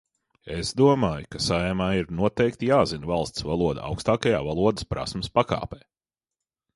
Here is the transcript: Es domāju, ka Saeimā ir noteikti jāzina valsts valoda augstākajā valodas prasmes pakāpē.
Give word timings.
Es 0.53 0.69
domāju, 0.79 1.25
ka 1.33 1.41
Saeimā 1.47 1.89
ir 1.99 2.07
noteikti 2.21 2.69
jāzina 2.69 3.09
valsts 3.11 3.45
valoda 3.49 3.83
augstākajā 3.91 4.39
valodas 4.49 4.89
prasmes 4.95 5.31
pakāpē. 5.39 5.81